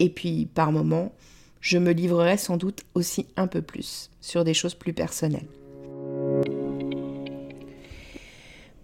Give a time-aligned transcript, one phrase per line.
[0.00, 1.12] Et puis, par moments,
[1.60, 5.46] je me livrerai sans doute aussi un peu plus sur des choses plus personnelles.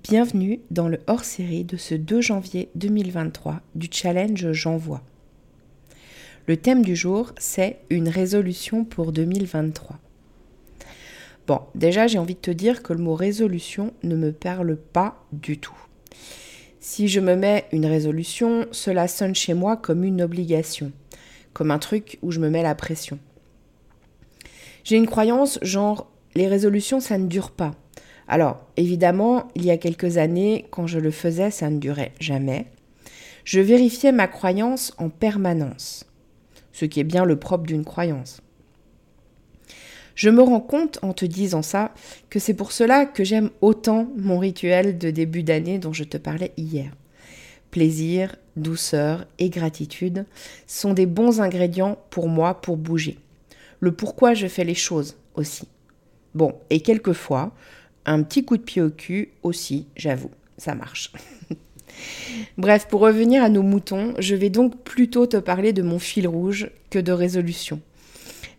[0.03, 5.03] Bienvenue dans le hors-série de ce 2 janvier 2023 du challenge J'envoie.
[6.47, 9.98] Le thème du jour, c'est une résolution pour 2023.
[11.47, 15.25] Bon, déjà, j'ai envie de te dire que le mot résolution ne me parle pas
[15.33, 15.78] du tout.
[16.78, 20.93] Si je me mets une résolution, cela sonne chez moi comme une obligation
[21.56, 23.19] comme un truc où je me mets la pression.
[24.84, 27.75] J'ai une croyance genre les résolutions ça ne dure pas.
[28.28, 32.66] Alors, évidemment, il y a quelques années, quand je le faisais, ça ne durait jamais.
[33.45, 36.05] Je vérifiais ma croyance en permanence,
[36.72, 38.43] ce qui est bien le propre d'une croyance.
[40.15, 41.95] Je me rends compte en te disant ça
[42.28, 46.19] que c'est pour cela que j'aime autant mon rituel de début d'année dont je te
[46.19, 46.91] parlais hier.
[47.71, 50.25] Plaisir, douceur et gratitude
[50.66, 53.19] sont des bons ingrédients pour moi pour bouger.
[53.81, 55.69] Le pourquoi je fais les choses aussi.
[56.34, 57.53] Bon, et quelquefois,
[58.04, 61.12] un petit coup de pied au cul aussi, j'avoue, ça marche.
[62.59, 66.28] Bref, pour revenir à nos moutons, je vais donc plutôt te parler de mon fil
[66.28, 67.81] rouge que de résolution.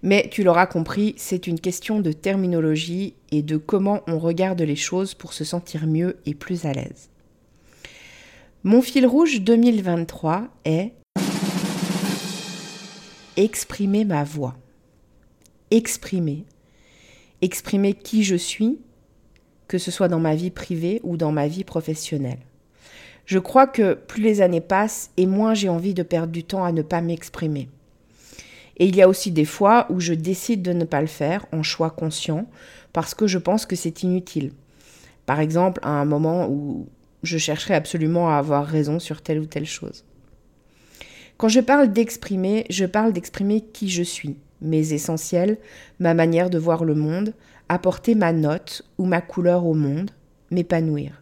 [0.04, 4.76] Mais tu l'auras compris, c'est une question de terminologie et de comment on regarde les
[4.76, 7.10] choses pour se sentir mieux et plus à l'aise.
[8.68, 10.92] Mon fil rouge 2023 est
[13.38, 14.58] exprimer ma voix.
[15.72, 16.44] Exprimer.
[17.42, 18.78] Exprimer qui je suis,
[19.70, 22.40] que ce soit dans ma vie privée ou dans ma vie professionnelle.
[23.26, 26.66] Je crois que plus les années passent et moins j'ai envie de perdre du temps
[26.66, 27.70] à ne pas m'exprimer.
[28.76, 31.46] Et il y a aussi des fois où je décide de ne pas le faire
[31.54, 32.46] en choix conscient
[32.92, 34.52] parce que je pense que c'est inutile.
[35.26, 36.90] Par exemple, à un moment où
[37.28, 40.04] je chercherai absolument à avoir raison sur telle ou telle chose.
[41.38, 45.58] Quand je parle d'exprimer, je parle d'exprimer qui je suis, mes essentiels,
[46.00, 47.34] ma manière de voir le monde,
[47.70, 50.12] apporter ma note ou ma couleur au monde,
[50.50, 51.22] m'épanouir.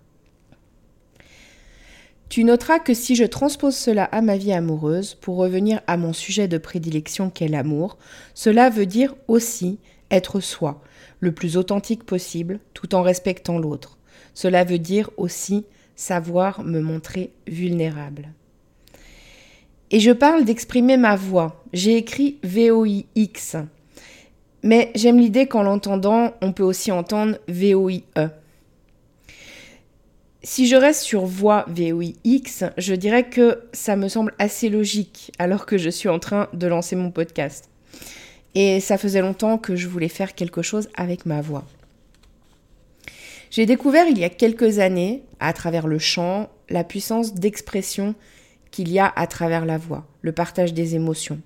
[2.29, 6.11] Tu noteras que si je transpose cela à ma vie amoureuse, pour revenir à mon
[6.11, 7.97] sujet de prédilection qu'est l'amour,
[8.33, 9.79] cela veut dire aussi
[10.11, 10.81] être soi,
[11.19, 13.97] le plus authentique possible, tout en respectant l'autre.
[14.33, 15.65] Cela veut dire aussi
[15.95, 18.29] savoir me montrer vulnérable.
[19.91, 21.63] Et je parle d'exprimer ma voix.
[21.73, 23.57] J'ai écrit VOIX.
[24.63, 28.01] Mais j'aime l'idée qu'en l'entendant, on peut aussi entendre VOIE.
[30.41, 35.65] Si je reste sur voix VOIX, je dirais que ça me semble assez logique alors
[35.65, 37.69] que je suis en train de lancer mon podcast.
[38.53, 41.65] Et ça faisait longtemps que je voulais faire quelque chose avec ma voix.
[43.55, 48.13] J'ai découvert il y a quelques années, à travers le chant, la puissance d'expression
[48.69, 51.39] qu'il y a à travers la voix, le partage des émotions.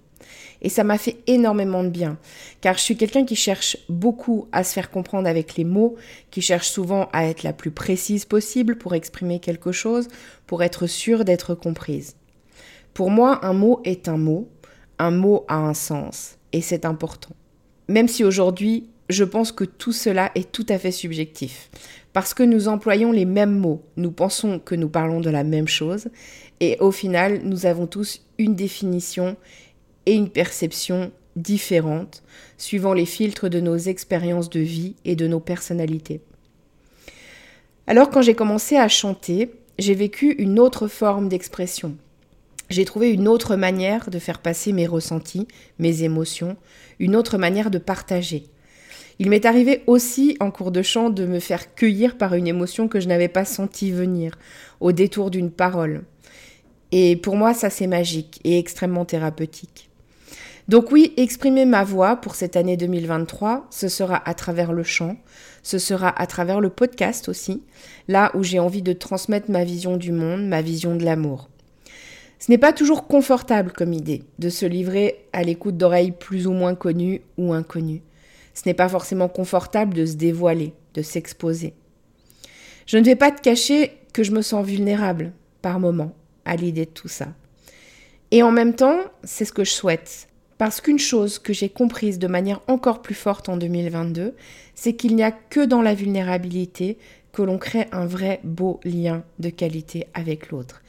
[0.64, 2.18] Et ça m'a fait énormément de bien,
[2.62, 5.98] car je suis quelqu'un qui cherche beaucoup à se faire comprendre avec les mots,
[6.32, 10.08] qui cherche souvent à être la plus précise possible pour exprimer quelque chose,
[10.48, 12.16] pour être sûr d'être comprise.
[12.96, 14.50] Pour moi, un mot est un mot,
[14.98, 17.36] un mot a un sens, et c'est important.
[17.88, 21.70] Même si aujourd'hui, je pense que tout cela est tout à fait subjectif.
[22.14, 25.68] Parce que nous employons les mêmes mots, nous pensons que nous parlons de la même
[25.68, 26.10] chose,
[26.60, 29.36] et au final, nous avons tous une définition
[30.06, 32.24] et une perception différentes
[32.58, 36.22] suivant les filtres de nos expériences de vie et de nos personnalités.
[37.88, 41.96] Alors quand j'ai commencé à chanter, j'ai vécu une autre forme d'expression.
[42.70, 45.48] J'ai trouvé une autre manière de faire passer mes ressentis,
[45.80, 46.56] mes émotions,
[47.00, 48.44] une autre manière de partager.
[49.22, 52.88] Il m'est arrivé aussi en cours de chant de me faire cueillir par une émotion
[52.88, 54.38] que je n'avais pas senti venir,
[54.80, 56.04] au détour d'une parole.
[56.94, 59.90] Et pour moi, ça c'est magique et extrêmement thérapeutique.
[60.70, 65.18] Donc oui, exprimer ma voix pour cette année 2023, ce sera à travers le chant,
[65.64, 67.64] ce sera à travers le podcast aussi,
[68.08, 71.50] là où j'ai envie de transmettre ma vision du monde, ma vision de l'amour.
[72.38, 76.54] Ce n'est pas toujours confortable comme idée de se livrer à l'écoute d'oreilles plus ou
[76.54, 78.02] moins connues ou inconnues.
[78.60, 81.74] Ce n'est pas forcément confortable de se dévoiler, de s'exposer.
[82.88, 86.14] Je ne vais pas te cacher que je me sens vulnérable par moments
[86.44, 87.30] à l'idée de tout ça.
[88.32, 90.28] Et en même temps, c'est ce que je souhaite.
[90.58, 94.36] Parce qu'une chose que j'ai comprise de manière encore plus forte en 2022,
[94.76, 96.98] c'est qu'il n'y a que dans la vulnérabilité
[97.32, 100.82] que l'on crée un vrai beau lien de qualité avec l'autre.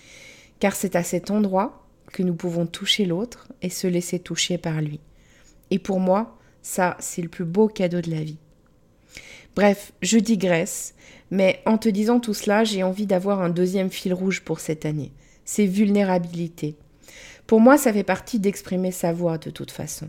[0.58, 4.80] Car c'est à cet endroit que nous pouvons toucher l'autre et se laisser toucher par
[4.80, 4.98] lui.
[5.70, 8.38] Et pour moi, ça, c'est le plus beau cadeau de la vie.
[9.56, 10.94] Bref, je digresse,
[11.30, 14.86] mais en te disant tout cela, j'ai envie d'avoir un deuxième fil rouge pour cette
[14.86, 15.12] année.
[15.44, 16.76] C'est vulnérabilité.
[17.46, 20.08] Pour moi, ça fait partie d'exprimer sa voix de toute façon.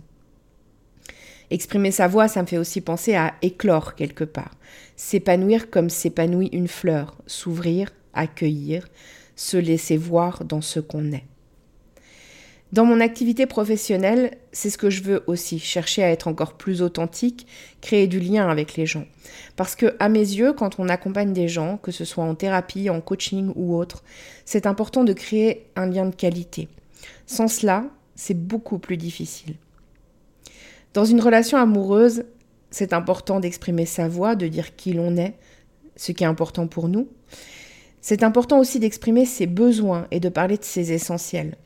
[1.50, 4.56] Exprimer sa voix, ça me fait aussi penser à éclore quelque part.
[4.96, 8.88] S'épanouir comme s'épanouit une fleur, s'ouvrir, accueillir,
[9.36, 11.26] se laisser voir dans ce qu'on est.
[12.72, 16.82] Dans mon activité professionnelle, c'est ce que je veux aussi, chercher à être encore plus
[16.82, 17.46] authentique,
[17.82, 19.06] créer du lien avec les gens.
[19.58, 22.90] Parce que, à mes yeux, quand on accompagne des gens, que ce soit en thérapie,
[22.90, 24.04] en coaching ou autre,
[24.46, 26.70] c'est important de créer un lien de qualité.
[27.26, 29.56] Sans cela, c'est beaucoup plus difficile.
[30.94, 32.24] Dans une relation amoureuse,
[32.70, 35.34] c'est important d'exprimer sa voix, de dire qui l'on est,
[35.98, 37.10] ce qui est important pour nous.
[38.00, 41.58] C'est important aussi d'exprimer ses besoins et de parler de ses essentiels.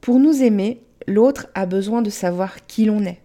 [0.00, 3.20] Pour nous aimer, l'autre a besoin de savoir qui l'on est,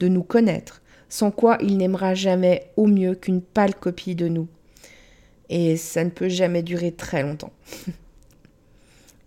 [0.00, 4.48] de nous connaître, sans quoi il n'aimera jamais au mieux qu'une pâle copie de nous.
[5.50, 7.52] Et ça ne peut jamais durer très longtemps.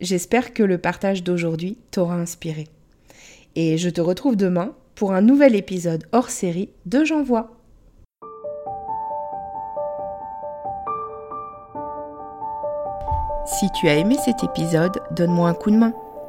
[0.02, 2.68] J'espère que le partage d'aujourd'hui t'aura inspiré.
[3.56, 7.52] Et je te retrouve demain pour un nouvel épisode hors série de J'envoie.
[13.46, 15.94] Si tu as aimé cet épisode, donne-moi un coup de main,